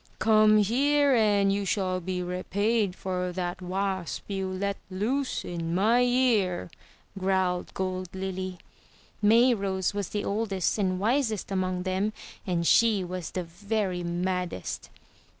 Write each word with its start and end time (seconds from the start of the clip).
"Come 0.17 0.57
here, 0.57 1.13
and 1.13 1.53
you 1.53 1.63
shall 1.63 1.99
be 2.01 2.23
repaid 2.23 2.95
for 2.95 3.31
that 3.33 3.61
wasp 3.61 4.31
you 4.31 4.49
let 4.51 4.77
loose 4.89 5.45
in 5.45 5.75
my 5.75 6.01
ear!" 6.01 6.71
growled 7.19 7.71
Gold 7.75 8.09
Lily. 8.11 8.57
419 8.57 8.57
MY 8.57 8.57
BOOK 8.57 8.63
HOUSE 8.63 9.23
Mayrose 9.23 9.93
was 9.93 10.09
the 10.09 10.25
oldest 10.25 10.77
and 10.79 10.99
wisest 10.99 11.51
among 11.51 11.83
them, 11.83 12.13
and 12.47 12.65
she 12.65 13.03
was 13.03 13.29
the 13.29 13.43
very 13.43 14.01
maddest. 14.03 14.89